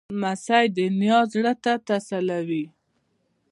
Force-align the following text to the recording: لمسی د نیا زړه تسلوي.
لمسی 0.17 0.65
د 0.75 0.77
نیا 0.99 1.19
زړه 1.33 1.53
تسلوي. 1.89 2.65